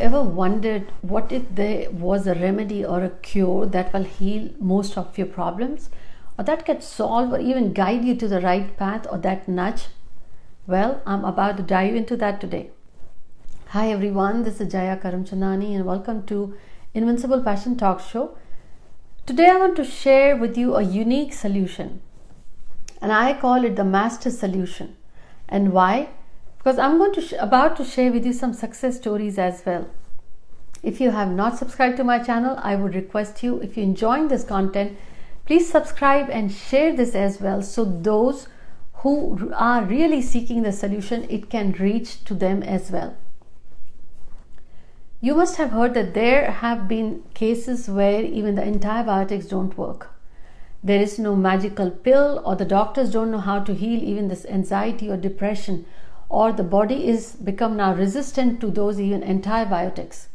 ever 0.00 0.22
wondered 0.22 0.90
what 1.02 1.30
if 1.30 1.42
there 1.54 1.90
was 1.90 2.26
a 2.26 2.34
remedy 2.34 2.84
or 2.84 3.04
a 3.04 3.10
cure 3.28 3.66
that 3.66 3.92
will 3.92 4.04
heal 4.04 4.48
most 4.58 4.96
of 4.96 5.18
your 5.18 5.26
problems? 5.26 5.90
Or 6.38 6.44
that 6.44 6.64
can 6.64 6.80
solve 6.80 7.32
or 7.34 7.38
even 7.38 7.74
guide 7.74 8.04
you 8.04 8.16
to 8.16 8.26
the 8.26 8.40
right 8.40 8.76
path 8.76 9.06
or 9.10 9.18
that 9.18 9.46
nudge? 9.46 9.88
Well 10.66 11.02
i'm 11.06 11.24
about 11.24 11.58
to 11.58 11.62
dive 11.62 11.94
into 11.94 12.16
that 12.16 12.40
today. 12.40 12.70
Hi 13.74 13.90
everyone. 13.90 14.42
This 14.44 14.60
is 14.60 14.72
jaya 14.72 14.96
karamchandani 14.96 15.74
and 15.74 15.84
welcome 15.84 16.24
to 16.26 16.54
invincible 16.94 17.42
passion 17.42 17.76
talk 17.76 18.00
show. 18.00 18.36
Today 19.26 19.50
i 19.50 19.56
want 19.56 19.76
to 19.76 19.84
share 19.84 20.36
with 20.36 20.56
you 20.56 20.76
a 20.76 20.82
unique 20.82 21.34
solution 21.34 22.00
and 23.02 23.12
i 23.12 23.34
call 23.44 23.64
it 23.64 23.76
the 23.76 23.84
master 23.98 24.30
solution. 24.30 24.96
And 25.48 25.72
why 25.72 26.08
because 26.62 26.78
I'm 26.78 26.98
going 26.98 27.14
to 27.14 27.22
sh- 27.22 27.32
about 27.38 27.76
to 27.78 27.84
share 27.86 28.12
with 28.12 28.26
you 28.26 28.34
some 28.34 28.52
success 28.52 28.96
stories 28.96 29.38
as 29.38 29.62
well. 29.64 29.88
If 30.82 31.00
you 31.00 31.10
have 31.10 31.30
not 31.30 31.56
subscribed 31.56 31.96
to 31.96 32.04
my 32.04 32.18
channel, 32.18 32.58
I 32.62 32.76
would 32.76 32.94
request 32.94 33.42
you 33.42 33.60
if 33.60 33.76
you're 33.76 33.84
enjoying 33.84 34.28
this 34.28 34.44
content, 34.44 34.98
please 35.46 35.70
subscribe 35.70 36.28
and 36.28 36.52
share 36.52 36.94
this 36.94 37.14
as 37.14 37.40
well 37.40 37.62
so 37.62 37.86
those 37.86 38.46
who 38.96 39.50
are 39.54 39.84
really 39.84 40.20
seeking 40.20 40.62
the 40.62 40.72
solution 40.72 41.26
it 41.30 41.48
can 41.48 41.72
reach 41.72 42.22
to 42.24 42.34
them 42.34 42.62
as 42.62 42.90
well. 42.90 43.16
You 45.22 45.34
must 45.34 45.56
have 45.56 45.70
heard 45.70 45.94
that 45.94 46.12
there 46.12 46.50
have 46.50 46.88
been 46.88 47.22
cases 47.32 47.88
where 47.88 48.22
even 48.22 48.54
the 48.54 48.64
antibiotics 48.64 49.46
don't 49.46 49.78
work. 49.78 50.10
There 50.84 51.00
is 51.00 51.18
no 51.18 51.36
magical 51.36 51.90
pill, 51.90 52.42
or 52.44 52.56
the 52.56 52.64
doctors 52.66 53.10
don't 53.12 53.30
know 53.30 53.38
how 53.38 53.60
to 53.60 53.74
heal 53.74 54.02
even 54.02 54.28
this 54.28 54.44
anxiety 54.46 55.10
or 55.10 55.16
depression 55.16 55.86
or 56.30 56.52
the 56.52 56.70
body 56.78 57.06
is 57.14 57.30
become 57.52 57.76
now 57.76 57.92
resistant 57.94 58.60
to 58.60 58.70
those 58.70 58.98
even 58.98 59.22
antibiotics 59.22 60.28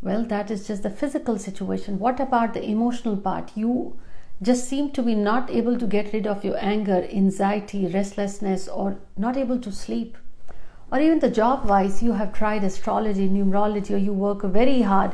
well 0.00 0.24
that 0.24 0.50
is 0.50 0.66
just 0.66 0.84
the 0.84 0.90
physical 0.90 1.38
situation. 1.38 1.98
What 1.98 2.20
about 2.20 2.54
the 2.54 2.64
emotional 2.64 3.16
part? 3.16 3.50
You 3.56 3.98
just 4.40 4.68
seem 4.68 4.92
to 4.92 5.02
be 5.02 5.16
not 5.16 5.50
able 5.50 5.76
to 5.76 5.86
get 5.86 6.12
rid 6.12 6.26
of 6.26 6.44
your 6.44 6.56
anger 6.58 7.04
anxiety 7.12 7.86
restlessness 7.88 8.68
or 8.68 8.98
not 9.16 9.36
able 9.36 9.58
to 9.58 9.72
sleep. 9.72 10.16
Or 10.92 11.00
even 11.00 11.18
the 11.18 11.30
job 11.30 11.68
wise 11.68 12.00
you 12.02 12.12
have 12.12 12.32
tried 12.32 12.62
astrology 12.62 13.28
numerology 13.28 13.90
or 13.90 13.98
you 13.98 14.12
work 14.12 14.42
very 14.42 14.82
hard. 14.82 15.12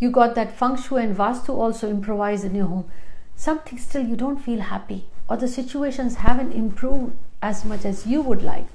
You 0.00 0.10
got 0.10 0.34
that 0.34 0.58
feng 0.58 0.76
shui 0.76 1.04
and 1.04 1.16
vastu 1.16 1.50
also 1.50 1.88
improvise 1.88 2.42
in 2.42 2.56
your 2.56 2.66
home. 2.66 2.90
Something 3.36 3.78
still 3.78 4.04
you 4.04 4.16
don't 4.16 4.44
feel 4.44 4.60
happy 4.60 5.04
or 5.28 5.36
the 5.36 5.48
situations 5.48 6.16
haven't 6.16 6.52
improved 6.52 7.16
as 7.40 7.64
much 7.64 7.84
as 7.84 8.04
you 8.06 8.20
would 8.20 8.42
like 8.42 8.66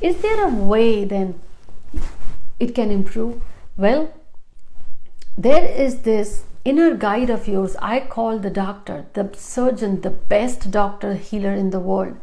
is 0.00 0.18
there 0.18 0.46
a 0.46 0.48
way 0.48 1.04
then 1.04 1.40
it 2.60 2.74
can 2.74 2.90
improve? 2.90 3.42
Well, 3.76 4.12
there 5.36 5.64
is 5.64 6.00
this 6.02 6.44
inner 6.64 6.94
guide 6.94 7.30
of 7.30 7.48
yours. 7.48 7.76
I 7.80 8.00
call 8.00 8.38
the 8.38 8.50
doctor, 8.50 9.06
the 9.14 9.30
surgeon, 9.34 10.00
the 10.00 10.10
best 10.10 10.70
doctor 10.70 11.14
healer 11.14 11.52
in 11.52 11.70
the 11.70 11.80
world. 11.80 12.16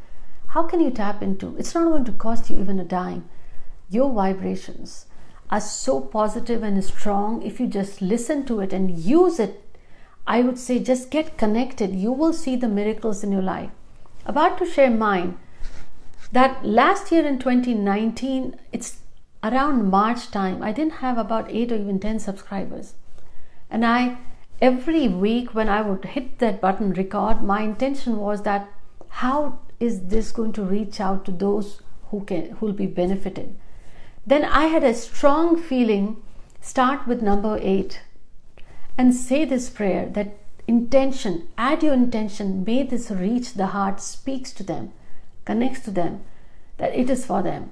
How 0.47 0.63
can 0.63 0.79
you 0.79 0.89
tap 0.89 1.21
into? 1.21 1.55
It's 1.57 1.73
not 1.75 1.85
going 1.85 2.05
to 2.05 2.11
cost 2.11 2.49
you 2.49 2.59
even 2.59 2.79
a 2.79 2.83
dime. 2.83 3.27
Your 3.89 4.11
vibrations 4.11 5.05
are 5.49 5.61
so 5.61 5.99
positive 6.01 6.63
and 6.63 6.83
strong. 6.83 7.41
If 7.41 7.59
you 7.59 7.67
just 7.67 8.01
listen 8.01 8.45
to 8.45 8.61
it 8.61 8.73
and 8.73 8.97
use 8.97 9.39
it, 9.39 9.61
I 10.25 10.41
would 10.41 10.57
say 10.57 10.79
just 10.79 11.11
get 11.11 11.37
connected. 11.37 11.93
You 11.93 12.11
will 12.11 12.33
see 12.33 12.55
the 12.55 12.67
miracles 12.67 13.23
in 13.23 13.31
your 13.31 13.41
life. 13.41 13.69
About 14.25 14.57
to 14.57 14.65
share 14.65 14.89
mine 14.89 15.37
that 16.31 16.65
last 16.65 17.11
year 17.11 17.25
in 17.25 17.39
2019 17.39 18.55
it's 18.71 18.99
around 19.43 19.89
march 19.89 20.31
time 20.31 20.61
i 20.63 20.71
didn't 20.71 20.99
have 21.01 21.17
about 21.17 21.49
8 21.51 21.71
or 21.71 21.75
even 21.75 21.99
10 21.99 22.19
subscribers. 22.19 22.93
And 23.69 23.85
i 23.85 24.17
every 24.61 25.07
week 25.07 25.53
when 25.53 25.69
i 25.69 25.81
would 25.81 26.05
hit 26.05 26.39
that 26.39 26.61
button 26.61 26.93
record 26.93 27.43
my 27.43 27.61
intention 27.61 28.17
was 28.17 28.43
that 28.43 28.69
how 29.21 29.59
is 29.79 30.07
this 30.13 30.31
going 30.31 30.53
to 30.53 30.63
reach 30.63 30.99
out 30.99 31.25
to 31.25 31.31
those 31.31 31.81
who 32.09 32.23
can 32.23 32.51
who 32.51 32.65
will 32.65 32.73
be 32.73 32.87
benefited? 32.87 33.55
Then 34.25 34.45
i 34.45 34.65
had 34.65 34.83
a 34.83 34.93
strong 34.93 35.61
feeling 35.61 36.17
start 36.61 37.07
with 37.07 37.21
number 37.21 37.57
8 37.61 38.01
and 38.97 39.13
say 39.13 39.45
this 39.45 39.69
prayer 39.69 40.05
that 40.17 40.37
intention 40.67 41.47
add 41.57 41.83
your 41.83 41.93
intention 41.93 42.63
may 42.63 42.81
this 42.83 43.11
reach 43.11 43.53
the 43.53 43.67
heart 43.67 44.01
speaks 44.01 44.51
to 44.53 44.63
them 44.63 44.91
connects 45.45 45.81
to 45.81 45.91
them, 45.91 46.23
that 46.77 46.93
it 46.95 47.09
is 47.09 47.25
for 47.25 47.41
them. 47.41 47.71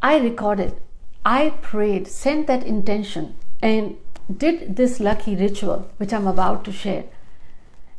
I 0.00 0.18
recorded, 0.18 0.80
I 1.24 1.50
prayed, 1.60 2.06
sent 2.06 2.46
that 2.46 2.64
intention, 2.64 3.36
and 3.60 3.96
did 4.34 4.76
this 4.76 5.00
lucky 5.00 5.34
ritual, 5.34 5.90
which 5.96 6.12
I'm 6.12 6.26
about 6.26 6.64
to 6.66 6.72
share. 6.72 7.04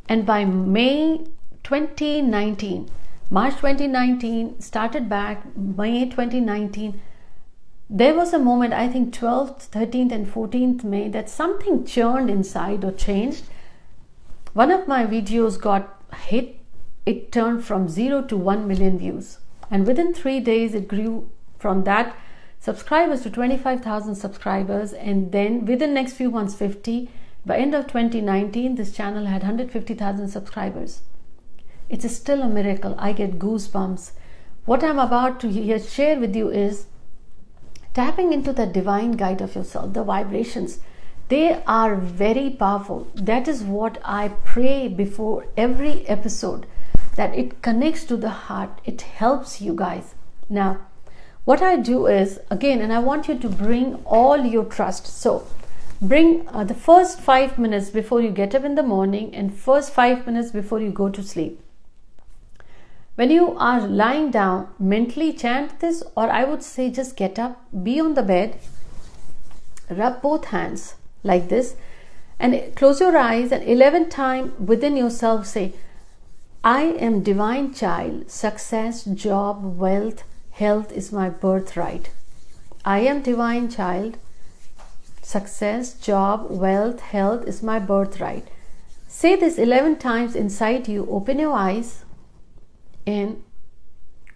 And 0.08 0.24
by 0.24 0.44
May 0.44 1.26
2019, 1.62 2.90
March 3.28 3.56
2019, 3.56 4.60
started 4.60 5.08
back 5.08 5.56
May 5.56 6.08
2019, 6.08 7.00
there 7.88 8.14
was 8.14 8.32
a 8.32 8.38
moment, 8.38 8.72
I 8.72 8.88
think 8.88 9.12
12th, 9.14 9.68
13th, 9.68 10.12
and 10.12 10.26
14th 10.26 10.84
May, 10.84 11.08
that 11.08 11.28
something 11.28 11.84
churned 11.84 12.30
inside 12.30 12.84
or 12.84 12.92
changed. 12.92 13.44
One 14.52 14.70
of 14.70 14.88
my 14.88 15.06
videos 15.06 15.60
got 15.60 16.00
hit 16.14 16.59
it 17.06 17.32
turned 17.32 17.64
from 17.64 17.88
0 17.88 18.22
to 18.22 18.36
1 18.36 18.66
million 18.66 18.98
views. 18.98 19.38
And 19.70 19.86
within 19.86 20.12
three 20.12 20.40
days, 20.40 20.74
it 20.74 20.88
grew 20.88 21.30
from 21.58 21.84
that 21.84 22.16
subscribers 22.58 23.22
to 23.22 23.30
25,000 23.30 24.14
subscribers. 24.14 24.92
And 24.92 25.32
then 25.32 25.64
within 25.64 25.94
next 25.94 26.14
few 26.14 26.30
months, 26.30 26.54
50. 26.54 27.10
By 27.46 27.56
end 27.56 27.74
of 27.74 27.86
2019, 27.86 28.74
this 28.74 28.92
channel 28.92 29.26
had 29.26 29.42
150,000 29.42 30.28
subscribers. 30.28 31.00
It's 31.88 32.10
still 32.14 32.42
a 32.42 32.48
miracle. 32.48 32.94
I 32.98 33.12
get 33.12 33.38
goosebumps. 33.38 34.12
What 34.66 34.84
I'm 34.84 34.98
about 34.98 35.40
to 35.40 35.78
share 35.78 36.20
with 36.20 36.36
you 36.36 36.50
is 36.50 36.86
tapping 37.94 38.32
into 38.32 38.52
the 38.52 38.66
divine 38.66 39.12
guide 39.12 39.40
of 39.40 39.54
yourself, 39.54 39.94
the 39.94 40.04
vibrations. 40.04 40.80
They 41.28 41.62
are 41.64 41.96
very 41.96 42.50
powerful. 42.50 43.08
That 43.14 43.48
is 43.48 43.62
what 43.62 43.98
I 44.04 44.28
pray 44.44 44.86
before 44.88 45.46
every 45.56 46.06
episode 46.06 46.66
that 47.20 47.36
it 47.36 47.60
connects 47.60 48.04
to 48.04 48.16
the 48.16 48.30
heart. 48.48 48.80
It 48.86 49.02
helps 49.02 49.60
you 49.60 49.74
guys. 49.74 50.14
Now, 50.48 50.78
what 51.44 51.60
I 51.60 51.76
do 51.76 52.06
is 52.06 52.38
again, 52.50 52.80
and 52.80 52.94
I 52.94 53.00
want 53.00 53.28
you 53.28 53.38
to 53.38 53.48
bring 53.48 53.96
all 54.06 54.46
your 54.46 54.64
trust. 54.64 55.06
So, 55.06 55.46
bring 56.00 56.48
uh, 56.48 56.64
the 56.64 56.78
first 56.86 57.20
five 57.20 57.58
minutes 57.58 57.90
before 57.90 58.22
you 58.22 58.30
get 58.30 58.54
up 58.54 58.64
in 58.64 58.74
the 58.74 58.82
morning 58.82 59.34
and 59.34 59.54
first 59.54 59.92
five 59.92 60.24
minutes 60.26 60.50
before 60.50 60.80
you 60.80 60.90
go 60.90 61.10
to 61.10 61.22
sleep. 61.22 61.60
When 63.16 63.30
you 63.30 63.54
are 63.58 63.86
lying 63.86 64.30
down, 64.30 64.68
mentally 64.78 65.34
chant 65.34 65.78
this, 65.80 66.02
or 66.16 66.30
I 66.30 66.44
would 66.44 66.62
say 66.62 66.90
just 66.90 67.16
get 67.16 67.38
up, 67.38 67.60
be 67.84 68.00
on 68.00 68.14
the 68.14 68.22
bed, 68.22 68.58
rub 69.90 70.22
both 70.22 70.46
hands 70.46 70.94
like 71.22 71.50
this, 71.50 71.76
and 72.38 72.74
close 72.76 72.98
your 72.98 73.14
eyes 73.18 73.52
and 73.52 73.62
11 73.62 74.08
times 74.08 74.58
within 74.58 74.96
yourself 74.96 75.46
say, 75.46 75.74
I 76.62 76.82
am 76.82 77.22
divine 77.22 77.72
child. 77.72 78.30
Success, 78.30 79.04
job, 79.04 79.78
wealth, 79.78 80.24
health 80.50 80.92
is 80.92 81.10
my 81.10 81.30
birthright. 81.30 82.10
I 82.84 83.00
am 83.00 83.22
divine 83.22 83.70
child. 83.70 84.18
Success, 85.22 85.94
job, 85.94 86.50
wealth, 86.50 87.00
health 87.00 87.46
is 87.46 87.62
my 87.62 87.78
birthright. 87.78 88.48
Say 89.08 89.36
this 89.36 89.56
11 89.56 89.96
times 89.96 90.36
inside 90.36 90.86
you. 90.86 91.06
Open 91.10 91.38
your 91.38 91.54
eyes 91.54 92.04
and 93.06 93.42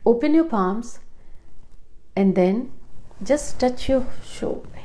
open 0.07 0.33
your 0.33 0.45
palms 0.45 1.01
and 2.17 2.35
then 2.35 2.73
just 3.23 3.61
touch 3.61 3.87
your 3.89 4.07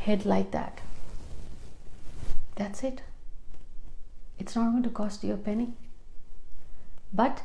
head 0.03 0.25
like 0.25 0.51
that. 0.51 0.81
That's 2.55 2.83
it. 2.83 3.01
It's 4.37 4.57
not 4.57 4.71
going 4.71 4.83
to 4.83 4.89
cost 4.89 5.23
you 5.23 5.33
a 5.33 5.37
penny. 5.37 5.73
But 7.13 7.41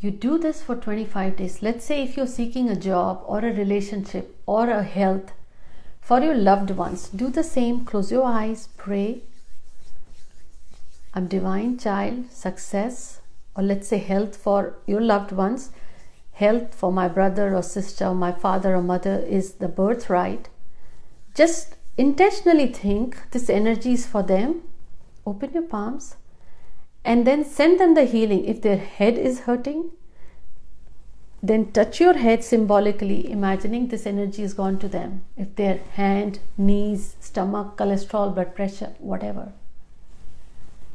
you 0.00 0.10
do 0.10 0.38
this 0.38 0.62
for 0.62 0.76
25 0.76 1.36
days. 1.36 1.62
Let's 1.62 1.84
say 1.84 2.02
if 2.02 2.16
you're 2.16 2.26
seeking 2.26 2.68
a 2.68 2.76
job 2.76 3.22
or 3.26 3.38
a 3.38 3.52
relationship 3.52 4.36
or 4.46 4.68
a 4.68 4.82
health 4.82 5.32
for 6.00 6.20
your 6.20 6.34
loved 6.34 6.70
ones, 6.70 7.08
do 7.08 7.28
the 7.28 7.42
same. 7.42 7.84
Close 7.84 8.12
your 8.12 8.24
eyes, 8.24 8.68
pray. 8.76 9.22
I'm 11.14 11.26
divine 11.28 11.78
child, 11.78 12.30
success, 12.30 13.20
or 13.56 13.62
let's 13.62 13.88
say 13.88 13.98
health 13.98 14.36
for 14.36 14.74
your 14.86 15.00
loved 15.00 15.32
ones. 15.32 15.70
Health 16.32 16.74
for 16.74 16.92
my 16.92 17.08
brother 17.08 17.56
or 17.56 17.62
sister, 17.62 18.08
or 18.08 18.14
my 18.14 18.30
father 18.30 18.74
or 18.74 18.82
mother 18.82 19.20
is 19.20 19.54
the 19.54 19.68
birthright. 19.68 20.50
Just 21.34 21.76
intentionally 21.96 22.66
think 22.66 23.30
this 23.30 23.48
energy 23.48 23.92
is 23.92 24.06
for 24.06 24.22
them. 24.22 24.60
Open 25.24 25.54
your 25.54 25.62
palms 25.62 26.16
and 27.06 27.26
then 27.26 27.44
send 27.44 27.80
them 27.80 27.94
the 27.94 28.04
healing 28.04 28.44
if 28.44 28.60
their 28.62 28.78
head 28.98 29.16
is 29.16 29.40
hurting 29.50 29.84
then 31.42 31.70
touch 31.70 32.00
your 32.00 32.14
head 32.14 32.42
symbolically, 32.42 33.30
imagining 33.30 33.88
this 33.88 34.06
energy 34.06 34.42
is 34.42 34.54
gone 34.54 34.78
to 34.78 34.88
them. 34.88 35.24
If 35.36 35.54
their 35.56 35.78
hand, 35.92 36.40
knees, 36.56 37.14
stomach, 37.20 37.76
cholesterol, 37.76 38.34
blood 38.34 38.54
pressure, 38.54 38.94
whatever. 38.98 39.52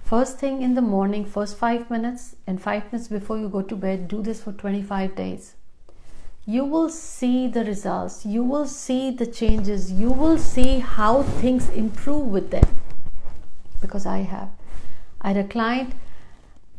First 0.04 0.40
thing 0.40 0.62
in 0.62 0.74
the 0.74 0.82
morning, 0.82 1.26
first 1.26 1.58
five 1.58 1.90
minutes, 1.90 2.36
and 2.46 2.62
five 2.62 2.92
minutes 2.92 3.08
before 3.08 3.38
you 3.38 3.48
go 3.48 3.62
to 3.62 3.76
bed, 3.76 4.08
do 4.10 4.22
this 4.22 4.44
for 4.44 4.52
25 4.52 5.16
days. 5.16 5.54
You 6.46 6.66
will 6.66 6.90
see 6.90 7.48
the 7.48 7.64
results, 7.64 8.26
you 8.26 8.44
will 8.44 8.68
see 8.68 9.12
the 9.12 9.28
changes, 9.28 9.92
you 9.92 10.10
will 10.10 10.38
see 10.38 10.80
how 10.80 11.22
things 11.24 11.70
improve 11.70 12.28
with 12.28 12.50
them. 12.50 12.68
Because 13.80 14.06
I 14.06 14.20
have. 14.20 14.50
I 15.22 15.30
had 15.30 15.38
a 15.38 15.48
client 15.48 15.94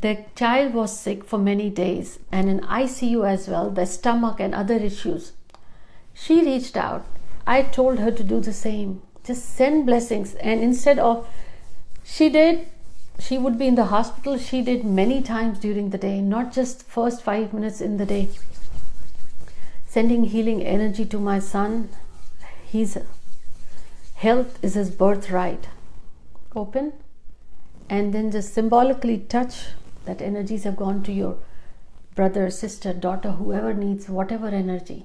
the 0.03 0.25
child 0.35 0.75
was 0.75 0.99
sick 0.99 1.25
for 1.25 1.39
many 1.39 1.71
days 1.71 2.19
and 2.33 2.51
in 2.51 2.59
ICU 2.63 3.25
as 3.25 3.47
well, 3.49 3.71
the 3.71 3.87
stomach 3.87 4.41
and 4.41 4.53
other 4.53 4.75
issues. 4.75 5.33
She 6.13 6.41
reached 6.45 6.77
out. 6.77 7.07
I 7.47 7.63
told 7.63 8.01
her 8.01 8.11
to 8.11 8.25
do 8.25 8.41
the 8.41 8.53
same. 8.53 9.01
Just 9.25 9.55
send 9.55 9.87
blessings. 9.87 10.35
And 10.35 10.61
instead 10.61 10.99
of, 10.99 11.29
she 12.03 12.29
did, 12.29 12.67
she 13.21 13.39
would 13.39 13.57
be 13.59 13.69
in 13.69 13.77
the 13.77 13.87
hospital. 13.87 14.39
She 14.39 14.61
did 14.61 14.85
many 14.85 15.23
times 15.23 15.61
during 15.61 15.91
the 15.91 15.99
day, 15.99 16.21
not 16.21 16.53
just 16.53 16.83
first 16.83 17.23
five 17.23 17.53
minutes 17.53 17.81
in 17.81 17.97
the 17.97 18.07
day. 18.07 18.29
Sending 19.87 20.25
healing 20.25 20.65
energy 20.65 21.05
to 21.05 21.21
my 21.21 21.39
son. 21.39 21.91
His 22.67 22.99
health 24.15 24.59
is 24.65 24.75
his 24.75 24.91
birthright. 24.91 25.69
Open 26.57 26.93
and 27.95 28.15
then 28.15 28.31
just 28.35 28.55
symbolically 28.55 29.19
touch 29.33 29.57
that 30.07 30.23
energies 30.27 30.65
have 30.65 30.77
gone 30.77 31.03
to 31.07 31.13
your 31.13 31.37
brother, 32.15 32.49
sister, 32.49 32.93
daughter, 32.95 33.33
whoever 33.33 33.73
needs 33.75 34.09
whatever 34.09 34.49
energy. 34.49 35.05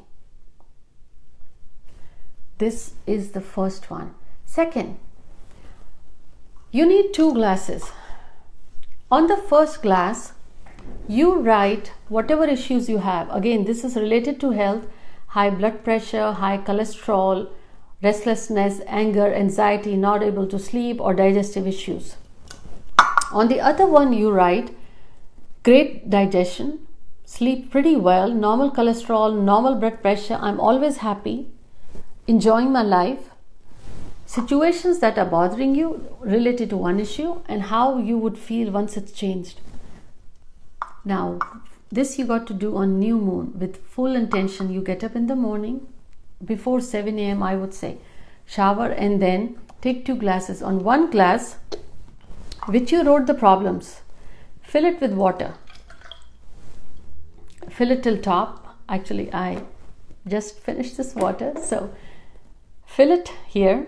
This 2.60 2.94
is 3.06 3.31
the 3.31 3.42
first 3.42 3.89
one. 3.92 4.13
Second, 4.45 4.98
you 6.72 6.86
need 6.88 7.13
two 7.13 7.34
glasses. 7.34 7.92
On 9.12 9.28
the 9.28 9.38
first 9.38 9.81
glass, 9.81 10.31
you 11.07 11.39
write 11.39 11.92
whatever 12.07 12.45
issues 12.45 12.88
you 12.89 13.00
have. 13.00 13.30
Again, 13.31 13.66
this 13.66 13.84
is 13.84 13.98
related 13.98 14.39
to 14.42 14.51
health 14.51 14.86
high 15.36 15.50
blood 15.50 15.84
pressure, 15.84 16.31
high 16.31 16.57
cholesterol, 16.57 17.50
restlessness, 18.01 18.80
anger, 18.88 19.28
anxiety, 19.34 19.98
not 19.98 20.24
able 20.24 20.48
to 20.48 20.57
sleep, 20.57 21.01
or 21.01 21.13
digestive 21.13 21.68
issues. 21.68 22.16
On 23.31 23.47
the 23.47 23.59
other 23.59 23.85
one, 23.85 24.13
you 24.13 24.31
write 24.31 24.75
great 25.63 26.09
digestion, 26.09 26.88
sleep 27.25 27.69
pretty 27.69 27.95
well, 27.95 28.31
normal 28.31 28.71
cholesterol, 28.71 29.38
normal 29.38 29.75
blood 29.75 30.01
pressure. 30.01 30.38
I'm 30.39 30.59
always 30.59 30.97
happy, 30.97 31.47
enjoying 32.25 32.71
my 32.71 32.83
life. 32.83 33.29
Situations 34.25 35.00
that 35.00 35.18
are 35.18 35.25
bothering 35.25 35.75
you 35.75 36.06
related 36.21 36.69
to 36.69 36.77
one 36.77 37.00
issue 37.00 37.41
and 37.47 37.63
how 37.63 37.97
you 37.97 38.18
would 38.18 38.38
feel 38.38 38.71
once 38.71 38.97
it's 38.97 39.12
changed. 39.12 39.59
Now, 41.03 41.39
this 41.91 42.18
you 42.19 42.25
got 42.25 42.47
to 42.47 42.53
do 42.53 42.75
on 42.75 43.00
new 43.00 43.18
moon 43.18 43.57
with 43.57 43.77
full 43.88 44.15
intention. 44.15 44.71
You 44.71 44.81
get 44.81 45.03
up 45.03 45.15
in 45.15 45.27
the 45.27 45.35
morning 45.35 45.88
before 46.44 46.81
7 46.81 47.18
a.m., 47.18 47.41
I 47.41 47.56
would 47.56 47.74
say, 47.74 47.97
shower 48.45 48.88
and 48.88 49.21
then 49.21 49.57
take 49.81 50.06
two 50.06 50.15
glasses. 50.15 50.62
On 50.62 50.83
one 50.83 51.09
glass, 51.09 51.57
which 52.67 52.91
you 52.91 53.03
wrote 53.03 53.27
the 53.27 53.33
problems. 53.33 54.01
Fill 54.61 54.85
it 54.85 55.01
with 55.01 55.13
water. 55.13 55.53
Fill 57.69 57.91
it 57.91 58.03
till 58.03 58.17
top. 58.17 58.77
Actually 58.89 59.33
I 59.33 59.63
just 60.27 60.59
finished 60.59 60.97
this 60.97 61.15
water 61.15 61.53
so 61.61 61.93
fill 62.85 63.11
it 63.11 63.29
here 63.47 63.87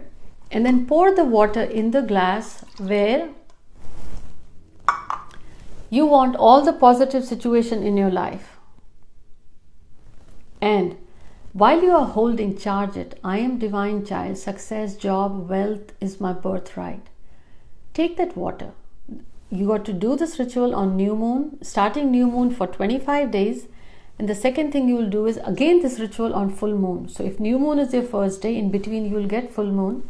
and 0.52 0.66
then 0.66 0.86
pour 0.86 1.14
the 1.14 1.26
water 1.26 1.62
in 1.62 1.92
the 1.92 2.02
glass 2.02 2.64
where 2.78 3.30
you 5.90 6.06
want 6.06 6.36
all 6.36 6.62
the 6.62 6.74
positive 6.74 7.26
situation 7.26 7.84
in 7.84 7.98
your 7.98 8.12
life. 8.12 8.58
And 10.62 10.98
while 11.54 11.82
you 11.82 11.92
are 11.92 12.06
holding 12.06 12.56
charge 12.56 12.96
it 12.96 13.14
i 13.24 13.38
am 13.40 13.58
divine 13.62 14.06
child 14.06 14.38
success 14.38 14.96
job 14.96 15.50
wealth 15.50 15.94
is 16.00 16.20
my 16.22 16.32
birthright 16.32 17.09
take 18.02 18.18
that 18.18 18.38
water 18.46 18.72
you 19.52 19.68
got 19.68 19.84
to 19.86 19.94
do 19.94 20.16
this 20.16 20.38
ritual 20.38 20.76
on 20.76 20.96
new 20.96 21.16
moon, 21.16 21.58
starting 21.64 22.12
new 22.12 22.28
moon 22.28 22.52
for 22.52 22.68
25 22.68 23.32
days. 23.32 23.68
And 24.20 24.30
the 24.30 24.36
second 24.36 24.72
thing 24.72 24.88
you 24.88 24.96
will 24.96 25.10
do 25.10 25.26
is 25.26 25.38
again 25.38 25.82
this 25.82 26.00
ritual 26.00 26.36
on 26.36 26.54
full 26.54 26.78
moon. 26.78 27.10
So 27.10 27.24
if 27.24 27.40
new 27.40 27.58
moon 27.58 27.80
is 27.80 27.94
your 27.94 28.04
first 28.04 28.42
day, 28.42 28.56
in 28.56 28.70
between 28.70 29.06
you 29.06 29.16
will 29.16 29.28
get 29.28 29.52
full 29.52 29.72
moon. 29.72 30.08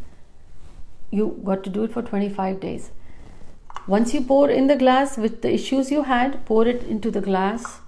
You 1.10 1.40
got 1.46 1.64
to 1.64 1.70
do 1.70 1.84
it 1.84 1.94
for 1.94 2.02
25 2.02 2.60
days. 2.60 2.92
Once 3.88 4.14
you 4.14 4.22
pour 4.22 4.50
in 4.50 4.68
the 4.68 4.76
glass 4.76 5.18
with 5.18 5.42
the 5.42 5.54
issues 5.54 5.90
you 5.90 6.04
had, 6.04 6.46
pour 6.46 6.68
it 6.68 6.84
into 6.84 7.10
the 7.10 7.22
glass 7.22 7.80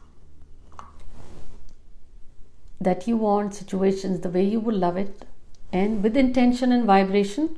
that 2.79 3.07
you 3.07 3.17
want, 3.17 3.53
situations 3.53 4.21
the 4.21 4.29
way 4.29 4.43
you 4.43 4.59
would 4.59 4.75
love 4.75 4.97
it, 4.97 5.25
and 5.73 6.01
with 6.01 6.17
intention 6.17 6.71
and 6.71 6.85
vibration, 6.85 7.57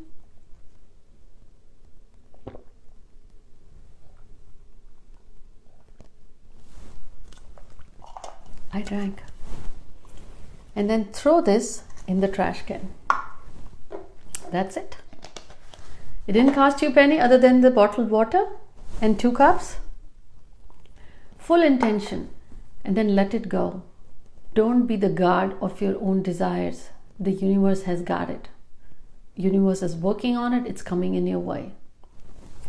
I 8.74 8.82
drank. 8.82 9.22
And 10.76 10.90
then 10.90 11.06
throw 11.14 11.42
this 11.42 11.84
in 12.08 12.22
the 12.22 12.28
trash 12.28 12.64
can. 12.66 12.94
That's 14.52 14.76
it. 14.76 14.98
It 16.26 16.34
didn't 16.34 16.56
cost 16.56 16.82
you 16.82 16.90
a 16.90 16.92
penny 16.92 17.20
other 17.20 17.38
than 17.38 17.62
the 17.62 17.70
bottled 17.70 18.10
water 18.10 18.48
and 19.00 19.20
two 19.20 19.32
cups. 19.32 19.76
Full 21.38 21.62
intention 21.62 22.30
and 22.84 22.98
then 22.98 23.16
let 23.16 23.34
it 23.34 23.48
go. 23.48 23.84
Don't 24.56 24.88
be 24.88 24.96
the 24.96 25.10
guard 25.10 25.56
of 25.62 25.82
your 25.82 26.02
own 26.02 26.24
desires. 26.24 26.90
The 27.20 27.32
universe 27.32 27.84
has 27.84 28.02
got 28.02 28.30
it. 28.30 28.48
Universe 29.36 29.84
is 29.84 29.96
working 29.96 30.36
on 30.36 30.54
it. 30.54 30.66
It's 30.66 30.82
coming 30.82 31.14
in 31.16 31.28
your 31.28 31.40
way. 31.40 31.74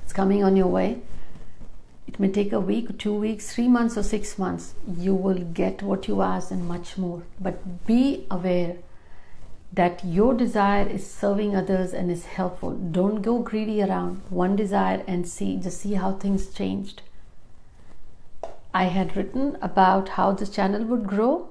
It's 0.02 0.12
coming 0.12 0.44
on 0.44 0.56
your 0.56 0.66
way 0.66 1.02
it 2.14 2.20
may 2.20 2.30
take 2.30 2.52
a 2.52 2.60
week, 2.60 2.96
two 2.96 3.12
weeks, 3.12 3.52
three 3.52 3.66
months, 3.66 3.98
or 3.98 4.04
six 4.04 4.38
months. 4.38 4.74
You 4.86 5.16
will 5.16 5.40
get 5.52 5.82
what 5.82 6.06
you 6.06 6.22
ask 6.22 6.52
and 6.52 6.68
much 6.68 6.96
more. 6.96 7.24
But 7.40 7.86
be 7.88 8.24
aware 8.30 8.76
that 9.72 10.04
your 10.04 10.32
desire 10.32 10.86
is 10.86 11.04
serving 11.10 11.56
others 11.56 11.92
and 11.92 12.12
is 12.12 12.26
helpful. 12.26 12.70
Don't 12.70 13.20
go 13.20 13.40
greedy 13.40 13.82
around 13.82 14.22
one 14.30 14.54
desire 14.54 15.02
and 15.08 15.26
see, 15.26 15.56
just 15.56 15.80
see 15.80 15.94
how 15.94 16.12
things 16.12 16.54
changed. 16.54 17.02
I 18.72 18.84
had 18.84 19.16
written 19.16 19.58
about 19.60 20.10
how 20.10 20.30
the 20.30 20.46
channel 20.46 20.84
would 20.84 21.08
grow 21.08 21.48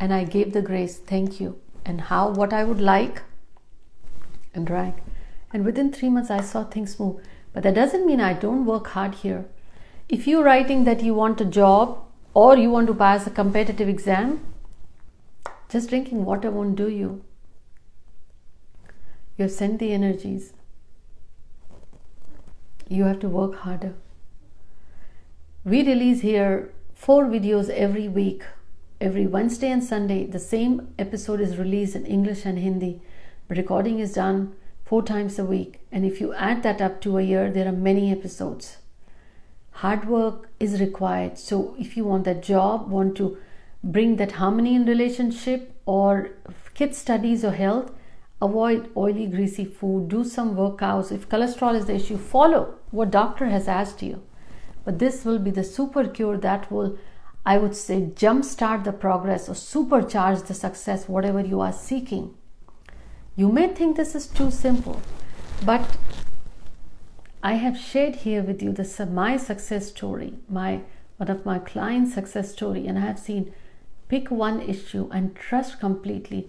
and 0.00 0.12
I 0.12 0.24
gave 0.24 0.54
the 0.54 0.62
grace, 0.62 0.98
thank 0.98 1.40
you, 1.40 1.60
and 1.84 2.00
how 2.00 2.30
what 2.30 2.52
I 2.52 2.64
would 2.64 2.80
like 2.80 3.22
and 4.54 4.66
drank. 4.66 4.96
And 5.52 5.64
within 5.64 5.92
three 5.92 6.08
months, 6.08 6.32
I 6.32 6.40
saw 6.40 6.64
things 6.64 6.98
move. 6.98 7.22
But 7.52 7.62
that 7.62 7.76
doesn't 7.76 8.06
mean 8.06 8.20
I 8.20 8.32
don't 8.32 8.66
work 8.66 8.88
hard 8.88 9.14
here 9.14 9.44
if 10.08 10.26
you're 10.26 10.42
writing 10.42 10.84
that 10.84 11.02
you 11.02 11.12
want 11.12 11.40
a 11.40 11.44
job 11.44 11.98
or 12.32 12.56
you 12.56 12.70
want 12.70 12.86
to 12.86 12.94
pass 12.94 13.26
a 13.26 13.30
competitive 13.30 13.88
exam, 13.88 14.40
just 15.68 15.90
drinking 15.90 16.24
water 16.24 16.50
won't 16.50 16.76
do 16.76 16.88
you. 16.88 17.22
You 19.36 19.42
have 19.42 19.52
sent 19.52 19.78
the 19.78 19.92
energies. 19.92 20.54
You 22.88 23.04
have 23.04 23.20
to 23.20 23.28
work 23.28 23.56
harder. 23.56 23.94
We 25.64 25.86
release 25.86 26.22
here 26.22 26.72
four 26.94 27.26
videos 27.26 27.68
every 27.68 28.08
week. 28.08 28.44
Every 29.00 29.26
Wednesday 29.26 29.70
and 29.70 29.84
Sunday, 29.84 30.26
the 30.26 30.40
same 30.40 30.88
episode 30.98 31.40
is 31.40 31.58
released 31.58 31.94
in 31.94 32.06
English 32.06 32.46
and 32.46 32.58
Hindi. 32.58 33.02
Recording 33.48 33.98
is 33.98 34.14
done 34.14 34.56
four 34.84 35.02
times 35.02 35.38
a 35.38 35.44
week. 35.44 35.80
And 35.92 36.06
if 36.06 36.20
you 36.20 36.32
add 36.32 36.62
that 36.62 36.80
up 36.80 37.00
to 37.02 37.18
a 37.18 37.22
year, 37.22 37.50
there 37.50 37.68
are 37.68 37.72
many 37.72 38.10
episodes 38.10 38.78
hard 39.80 40.08
work 40.08 40.48
is 40.58 40.80
required. 40.80 41.38
So 41.38 41.76
if 41.78 41.96
you 41.96 42.04
want 42.04 42.24
that 42.24 42.42
job 42.42 42.90
want 42.90 43.16
to 43.18 43.38
bring 43.82 44.16
that 44.16 44.32
harmony 44.32 44.74
in 44.74 44.86
relationship 44.86 45.72
or 45.86 46.30
kids 46.74 46.98
studies 46.98 47.44
or 47.44 47.52
health 47.52 47.92
avoid 48.42 48.88
oily 48.96 49.26
greasy 49.26 49.64
food 49.64 50.08
do 50.08 50.24
some 50.24 50.56
workouts. 50.56 51.12
If 51.12 51.28
cholesterol 51.28 51.76
is 51.76 51.86
the 51.86 51.94
issue 51.94 52.16
follow 52.16 52.74
what 52.90 53.12
doctor 53.12 53.46
has 53.46 53.68
asked 53.68 54.02
you. 54.02 54.22
But 54.84 54.98
this 54.98 55.24
will 55.24 55.38
be 55.38 55.52
the 55.52 55.64
super 55.64 56.08
cure 56.08 56.38
that 56.48 56.70
will 56.72 56.98
i 57.46 57.56
would 57.56 57.76
say 57.80 58.00
jumpstart 58.22 58.84
the 58.84 58.92
progress 59.04 59.48
or 59.48 59.56
supercharge 59.58 60.46
the 60.48 60.54
success 60.54 61.08
whatever 61.08 61.40
you 61.40 61.60
are 61.60 61.72
seeking. 61.72 62.34
You 63.36 63.52
may 63.52 63.68
think 63.68 63.96
this 63.96 64.16
is 64.16 64.26
too 64.26 64.50
simple 64.50 65.00
but 65.64 65.98
I 67.42 67.54
have 67.54 67.78
shared 67.78 68.16
here 68.16 68.42
with 68.42 68.62
you 68.62 68.72
this 68.72 68.98
my 68.98 69.36
success 69.36 69.88
story, 69.88 70.34
my 70.48 70.80
one 71.18 71.30
of 71.30 71.46
my 71.46 71.60
clients' 71.60 72.14
success 72.14 72.50
story, 72.50 72.86
and 72.88 72.98
I 72.98 73.02
have 73.02 73.18
seen 73.18 73.52
pick 74.08 74.30
one 74.30 74.60
issue 74.60 75.08
and 75.12 75.36
trust 75.36 75.78
completely. 75.78 76.48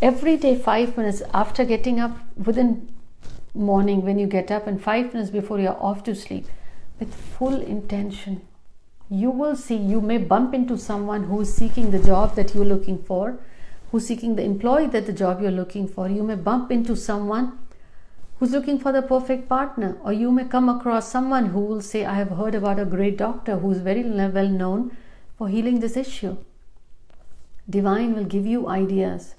Every 0.00 0.36
day, 0.36 0.56
five 0.56 0.96
minutes 0.96 1.22
after 1.34 1.64
getting 1.64 1.98
up, 1.98 2.16
within 2.36 2.88
morning 3.54 4.02
when 4.02 4.20
you 4.20 4.28
get 4.28 4.52
up, 4.52 4.68
and 4.68 4.80
five 4.80 5.12
minutes 5.12 5.30
before 5.30 5.58
you're 5.58 5.82
off 5.82 6.04
to 6.04 6.14
sleep, 6.14 6.46
with 7.00 7.12
full 7.12 7.60
intention. 7.60 8.42
You 9.08 9.30
will 9.30 9.56
see 9.56 9.76
you 9.76 10.00
may 10.00 10.18
bump 10.18 10.54
into 10.54 10.78
someone 10.78 11.24
who 11.24 11.40
is 11.40 11.52
seeking 11.52 11.90
the 11.90 11.98
job 11.98 12.36
that 12.36 12.54
you're 12.54 12.64
looking 12.64 13.02
for, 13.02 13.38
who's 13.90 14.06
seeking 14.06 14.36
the 14.36 14.44
employee 14.44 14.86
that 14.86 15.06
the 15.06 15.12
job 15.12 15.42
you're 15.42 15.50
looking 15.50 15.88
for. 15.88 16.08
You 16.08 16.22
may 16.22 16.36
bump 16.36 16.70
into 16.70 16.94
someone 16.94 17.58
who's 18.40 18.52
looking 18.52 18.78
for 18.78 18.90
the 18.90 19.02
perfect 19.02 19.48
partner, 19.48 19.98
or 20.02 20.14
you 20.14 20.32
may 20.32 20.44
come 20.44 20.68
across 20.68 21.06
someone 21.06 21.46
who 21.50 21.60
will 21.60 21.82
say, 21.82 22.06
I 22.06 22.14
have 22.14 22.30
heard 22.30 22.54
about 22.54 22.80
a 22.80 22.86
great 22.86 23.18
doctor 23.18 23.58
who's 23.58 23.78
very 23.78 24.02
well 24.02 24.48
known 24.48 24.96
for 25.36 25.48
healing 25.48 25.80
this 25.80 25.96
issue. 25.96 26.38
Divine 27.68 28.14
will 28.14 28.24
give 28.24 28.46
you 28.46 28.66
ideas, 28.66 29.34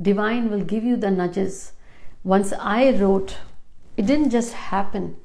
Divine 0.00 0.50
will 0.50 0.62
give 0.62 0.84
you 0.84 0.96
the 0.96 1.10
nudges. 1.10 1.72
Once 2.24 2.52
I 2.52 2.90
wrote, 2.90 3.36
it 3.96 4.06
didn't 4.06 4.30
just 4.30 4.52
happen. 4.52 5.16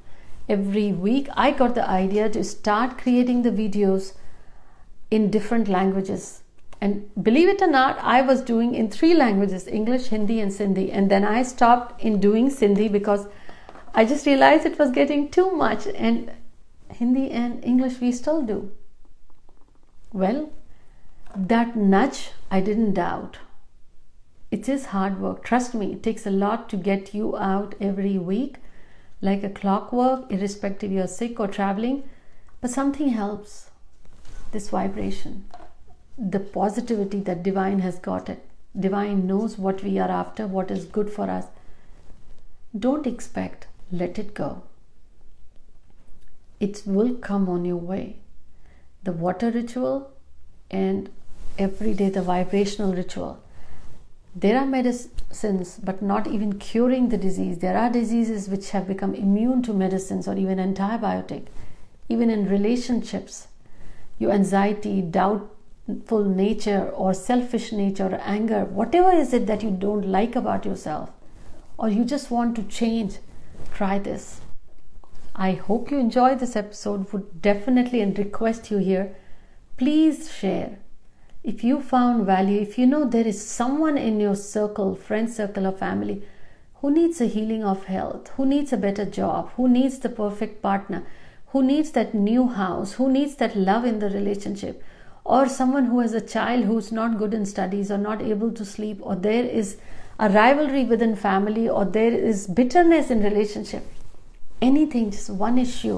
Every 0.48 0.92
week, 0.92 1.28
I 1.34 1.52
got 1.52 1.76
the 1.76 1.90
idea 1.90 2.30
to 2.30 2.44
start 2.44 2.98
creating 2.98 3.42
the 3.42 3.52
videos 3.52 4.14
in 5.10 5.32
different 5.32 5.68
languages. 5.68 6.44
And 6.82 7.12
believe 7.24 7.48
it 7.48 7.62
or 7.62 7.68
not, 7.68 8.00
I 8.02 8.24
was 8.24 8.42
doing 8.42 8.74
in 8.74 8.90
three 8.90 9.14
languages 9.14 9.68
English, 9.68 10.08
Hindi, 10.08 10.40
and 10.42 10.52
Sindhi. 10.52 10.90
And 10.92 11.12
then 11.12 11.24
I 11.24 11.44
stopped 11.44 12.02
in 12.02 12.20
doing 12.20 12.50
Sindhi 12.50 12.92
because 12.92 13.28
I 13.94 14.04
just 14.04 14.26
realized 14.26 14.66
it 14.66 14.80
was 14.80 14.90
getting 14.90 15.30
too 15.30 15.52
much. 15.52 15.86
And 15.86 16.32
Hindi 16.90 17.30
and 17.30 17.64
English 17.64 18.00
we 18.02 18.12
still 18.12 18.42
do. 18.42 18.72
Well, 20.12 20.50
that 21.36 21.76
nudge 21.76 22.32
I 22.50 22.62
didn't 22.62 22.96
doubt. 22.96 23.38
It 24.50 24.68
is 24.68 24.88
hard 24.88 25.22
work. 25.22 25.44
Trust 25.44 25.76
me, 25.76 25.94
it 25.94 26.04
takes 26.04 26.26
a 26.26 26.32
lot 26.32 26.68
to 26.70 26.78
get 26.78 27.14
you 27.14 27.38
out 27.38 27.76
every 27.80 28.18
week, 28.18 28.58
like 29.22 29.44
a 29.44 29.50
clockwork, 29.50 30.30
irrespective 30.32 30.92
you're 30.92 31.08
sick 31.08 31.40
or 31.40 31.48
traveling. 31.48 32.10
But 32.60 32.72
something 32.72 33.10
helps 33.10 33.70
this 34.52 34.70
vibration 34.70 35.46
the 36.30 36.40
positivity 36.40 37.20
that 37.22 37.44
divine 37.44 37.80
has 37.80 37.98
got 37.98 38.30
it. 38.30 38.46
Divine 38.80 39.26
knows 39.26 39.58
what 39.58 39.84
we 39.84 39.98
are 39.98 40.10
after 40.10 40.48
what 40.48 40.70
is 40.70 40.86
good 40.86 41.10
for 41.10 41.30
us. 41.30 41.46
Don't 42.78 43.08
expect 43.08 43.68
let 43.92 44.18
it 44.18 44.34
go. 44.34 44.64
It 46.60 46.84
will 46.86 47.16
come 47.16 47.50
on 47.50 47.66
your 47.66 47.78
way. 47.78 48.18
The 49.04 49.12
water 49.12 49.52
ritual 49.52 50.12
and 50.70 51.10
every 51.58 51.94
day 51.94 52.10
the 52.10 52.22
vibrational 52.22 52.94
ritual. 52.94 53.44
There 54.36 54.58
are 54.58 54.66
medicines 54.66 55.80
but 55.84 56.02
not 56.02 56.28
even 56.28 56.60
curing 56.60 57.10
the 57.10 57.18
disease. 57.18 57.58
There 57.58 57.78
are 57.78 57.90
diseases 57.90 58.48
which 58.48 58.70
have 58.70 58.88
become 58.88 59.14
immune 59.14 59.64
to 59.64 59.74
medicines 59.74 60.28
or 60.28 60.38
even 60.38 60.58
antibiotic 60.58 61.48
even 62.08 62.30
in 62.30 62.48
relationships. 62.48 63.48
Your 64.20 64.32
anxiety 64.32 65.02
doubt 65.02 65.50
full 66.00 66.24
nature 66.24 66.90
or 66.90 67.14
selfish 67.14 67.72
nature 67.74 68.06
or 68.06 68.22
anger, 68.24 68.64
whatever 68.64 69.12
is 69.12 69.34
it 69.34 69.48
that 69.48 69.64
you 69.64 69.72
don't 69.72 70.08
like 70.08 70.36
about 70.36 70.66
yourself, 70.66 71.10
or 71.78 71.90
you 71.90 72.06
just 72.06 72.32
want 72.32 72.56
to 72.56 72.64
change, 72.64 73.18
try 73.74 74.00
this. 74.00 74.42
I 75.36 75.52
hope 75.54 75.92
you 75.92 75.98
enjoyed 76.00 76.40
this 76.40 76.56
episode. 76.56 77.12
Would 77.12 77.42
definitely 77.42 78.02
and 78.02 78.18
request 78.18 78.72
you 78.72 78.78
here, 78.78 79.16
please 79.78 80.32
share. 80.32 80.80
If 81.44 81.64
you 81.64 81.82
found 81.82 82.26
value, 82.26 82.62
if 82.62 82.78
you 82.78 82.86
know 82.86 83.06
there 83.06 83.26
is 83.26 83.46
someone 83.46 83.98
in 83.98 84.20
your 84.20 84.36
circle, 84.36 84.94
friend 84.94 85.32
circle, 85.32 85.66
or 85.66 85.72
family 85.72 86.24
who 86.76 86.92
needs 86.92 87.22
a 87.22 87.26
healing 87.26 87.64
of 87.64 87.86
health, 87.86 88.30
who 88.38 88.46
needs 88.46 88.74
a 88.74 88.78
better 88.78 89.06
job, 89.06 89.52
who 89.56 89.68
needs 89.68 90.00
the 90.00 90.10
perfect 90.10 90.62
partner, 90.62 91.04
who 91.48 91.64
needs 91.64 91.92
that 91.92 92.14
new 92.14 92.48
house, 92.48 92.94
who 92.94 93.12
needs 93.12 93.36
that 93.36 93.56
love 93.56 93.86
in 93.86 94.00
the 94.00 94.10
relationship, 94.10 94.84
or 95.38 95.42
someone 95.56 95.86
who 95.92 96.00
has 96.00 96.14
a 96.20 96.28
child 96.36 96.66
who's 96.66 96.92
not 97.00 97.18
good 97.24 97.34
in 97.40 97.46
studies 97.54 97.92
or 97.96 97.98
not 97.98 98.22
able 98.34 98.52
to 98.60 98.70
sleep 98.74 99.00
or 99.02 99.16
there 99.28 99.46
is 99.62 99.78
a 100.20 100.30
rivalry 100.38 100.84
within 100.94 101.16
family 101.16 101.68
or 101.70 101.86
there 102.00 102.20
is 102.32 102.46
bitterness 102.62 103.10
in 103.18 103.24
relationship 103.24 103.84
anything 104.70 105.10
just 105.18 105.30
one 105.48 105.58
issue 105.66 105.98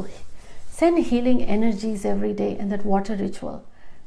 send 0.80 1.06
healing 1.12 1.44
energies 1.58 2.06
every 2.16 2.34
day 2.42 2.52
in 2.58 2.70
that 2.76 2.86
water 2.96 3.16
ritual 3.16 3.64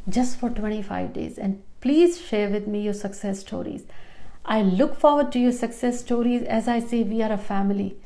just 0.09 0.38
for 0.38 0.50
25 0.50 1.12
days. 1.12 1.38
And 1.38 1.62
please 1.80 2.21
share 2.21 2.49
with 2.49 2.66
me 2.66 2.83
your 2.83 2.95
success 2.95 3.40
stories. 3.40 3.85
I 4.45 4.62
look 4.62 4.99
forward 4.99 5.33
to 5.33 5.38
your 5.38 5.52
success 5.52 6.00
stories. 6.00 6.42
As 6.42 6.68
i 6.68 6.78
say 6.78 7.02
we 7.02 7.23
are 7.23 7.33
a 7.33 7.38
family. 7.38 7.97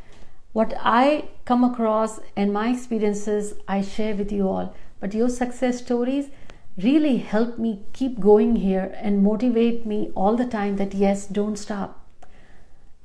What 0.53 0.75
i 0.81 1.29
come 1.45 1.65
across 1.65 2.21
and 2.37 2.53
my 2.53 2.71
experiences 2.71 3.55
i 3.69 3.81
share 3.83 4.15
with 4.15 4.33
you 4.33 4.49
all. 4.49 4.75
But 5.01 5.15
your 5.15 5.29
success 5.29 5.79
stories 5.79 6.31
really 6.83 7.19
help 7.19 7.59
me 7.59 7.83
keep 7.93 8.21
going 8.21 8.57
here 8.57 8.95
and 8.97 9.23
motivate 9.23 9.87
me 9.87 10.11
all 10.15 10.37
the 10.37 10.47
time 10.47 10.77
that 10.77 10.95
yes, 10.95 11.27
don't 11.27 11.57
stop. 11.57 12.07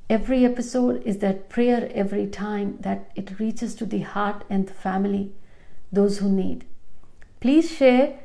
Every 0.08 0.44
episode 0.44 1.02
is 1.04 1.18
that 1.18 1.48
prayer 1.48 1.90
every 1.92 2.26
time 2.26 2.78
that 2.80 3.10
it 3.16 3.40
reaches 3.40 3.74
to 3.76 3.86
the 3.86 4.00
heart 4.00 4.44
and 4.48 4.66
the 4.66 4.74
family, 4.74 5.32
those 5.90 6.18
who 6.18 6.30
need. 6.30 6.64
Please 7.40 7.70
share 7.70 8.18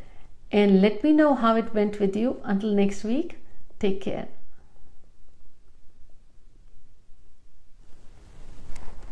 and 0.52 0.82
let 0.82 1.04
me 1.04 1.12
know 1.12 1.34
how 1.34 1.56
it 1.56 1.74
went 1.74 2.00
with 2.00 2.16
you. 2.16 2.40
Until 2.44 2.74
next 2.74 3.04
week, 3.04 3.38
take 3.80 4.02
care. 4.02 4.28